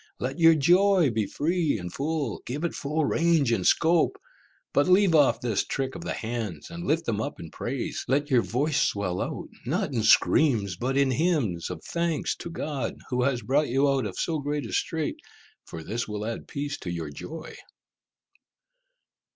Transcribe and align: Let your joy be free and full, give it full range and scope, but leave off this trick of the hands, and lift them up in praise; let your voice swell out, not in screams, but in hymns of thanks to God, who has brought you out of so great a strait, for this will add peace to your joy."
Let 0.19 0.39
your 0.39 0.55
joy 0.55 1.11
be 1.11 1.27
free 1.27 1.77
and 1.77 1.93
full, 1.93 2.41
give 2.47 2.63
it 2.63 2.73
full 2.73 3.05
range 3.05 3.51
and 3.51 3.67
scope, 3.67 4.15
but 4.73 4.87
leave 4.87 5.13
off 5.13 5.39
this 5.39 5.63
trick 5.63 5.93
of 5.93 6.01
the 6.03 6.15
hands, 6.15 6.71
and 6.71 6.87
lift 6.87 7.05
them 7.05 7.21
up 7.21 7.39
in 7.39 7.51
praise; 7.51 8.03
let 8.07 8.31
your 8.31 8.41
voice 8.41 8.81
swell 8.81 9.21
out, 9.21 9.49
not 9.63 9.93
in 9.93 10.01
screams, 10.01 10.75
but 10.75 10.97
in 10.97 11.11
hymns 11.11 11.69
of 11.69 11.83
thanks 11.85 12.35
to 12.37 12.49
God, 12.49 12.95
who 13.11 13.21
has 13.21 13.43
brought 13.43 13.69
you 13.69 13.87
out 13.87 14.07
of 14.07 14.17
so 14.17 14.39
great 14.39 14.65
a 14.65 14.73
strait, 14.73 15.19
for 15.67 15.83
this 15.83 16.07
will 16.07 16.25
add 16.25 16.47
peace 16.47 16.79
to 16.79 16.89
your 16.89 17.11
joy." 17.11 17.53